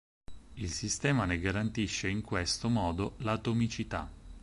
Il 0.55 0.71
sistema 0.71 1.25
ne 1.25 1.37
garantisce 1.37 2.07
in 2.07 2.23
questo 2.23 2.69
modo 2.69 3.13
l"'atomicità". 3.17 4.09